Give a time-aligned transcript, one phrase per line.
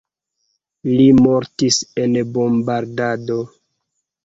[0.91, 3.39] Li mortis en bombardado.